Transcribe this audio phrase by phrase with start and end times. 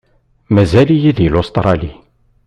[0.55, 1.91] Mazal-iyi di Lustṛali.